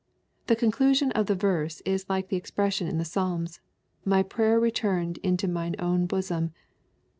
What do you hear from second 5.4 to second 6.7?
mine own bosom."